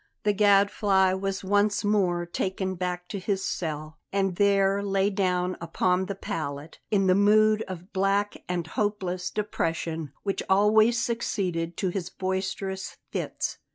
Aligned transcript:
The 0.23 0.33
Gadfly 0.33 1.13
was 1.13 1.43
once 1.43 1.83
more 1.83 2.25
taken 2.25 2.73
back 2.73 3.07
to 3.09 3.19
his 3.19 3.45
cell; 3.45 3.99
and 4.11 4.35
there 4.37 4.81
lay 4.81 5.11
down 5.11 5.55
upon 5.61 6.07
the 6.07 6.15
pallet, 6.15 6.79
in 6.89 7.05
the 7.05 7.13
mood 7.13 7.61
of 7.67 7.93
black 7.93 8.35
and 8.49 8.65
hopeless 8.65 9.29
depression 9.29 10.11
which 10.23 10.41
always 10.49 10.97
succeeded 10.99 11.77
to 11.77 11.89
his 11.89 12.09
boisterous 12.09 12.97
fits. 13.11 13.59